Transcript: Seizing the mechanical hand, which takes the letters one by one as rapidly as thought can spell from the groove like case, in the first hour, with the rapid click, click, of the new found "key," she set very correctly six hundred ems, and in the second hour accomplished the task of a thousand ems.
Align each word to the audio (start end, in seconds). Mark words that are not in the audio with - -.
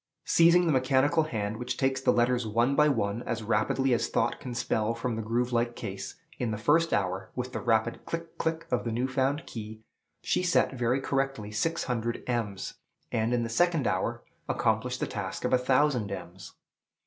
Seizing 0.25 0.65
the 0.65 0.71
mechanical 0.71 1.25
hand, 1.25 1.57
which 1.57 1.77
takes 1.77 2.01
the 2.01 2.11
letters 2.11 2.47
one 2.47 2.73
by 2.75 2.89
one 2.89 3.21
as 3.21 3.43
rapidly 3.43 3.93
as 3.93 4.07
thought 4.07 4.39
can 4.39 4.55
spell 4.55 4.95
from 4.95 5.15
the 5.15 5.21
groove 5.21 5.53
like 5.53 5.75
case, 5.75 6.15
in 6.39 6.49
the 6.49 6.57
first 6.57 6.91
hour, 6.91 7.29
with 7.35 7.53
the 7.53 7.59
rapid 7.61 8.03
click, 8.07 8.35
click, 8.39 8.65
of 8.71 8.83
the 8.83 8.91
new 8.91 9.07
found 9.07 9.45
"key," 9.45 9.83
she 10.23 10.41
set 10.41 10.73
very 10.73 10.99
correctly 10.99 11.51
six 11.51 11.83
hundred 11.83 12.23
ems, 12.27 12.73
and 13.11 13.31
in 13.31 13.43
the 13.43 13.47
second 13.47 13.85
hour 13.85 14.23
accomplished 14.49 14.99
the 15.01 15.05
task 15.05 15.45
of 15.45 15.53
a 15.53 15.57
thousand 15.59 16.11
ems. 16.11 16.53